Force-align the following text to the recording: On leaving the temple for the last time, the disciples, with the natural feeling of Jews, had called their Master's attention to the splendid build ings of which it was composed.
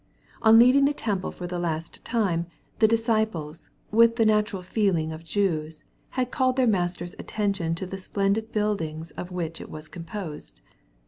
On 0.41 0.57
leaving 0.57 0.85
the 0.85 0.95
temple 0.95 1.31
for 1.31 1.45
the 1.45 1.59
last 1.59 2.03
time, 2.03 2.47
the 2.79 2.87
disciples, 2.87 3.69
with 3.91 4.15
the 4.15 4.25
natural 4.25 4.63
feeling 4.63 5.11
of 5.11 5.23
Jews, 5.23 5.83
had 6.17 6.31
called 6.31 6.55
their 6.55 6.65
Master's 6.65 7.13
attention 7.19 7.75
to 7.75 7.85
the 7.85 7.99
splendid 7.99 8.51
build 8.51 8.81
ings 8.81 9.11
of 9.11 9.29
which 9.29 9.61
it 9.61 9.69
was 9.69 9.87
composed. 9.87 10.59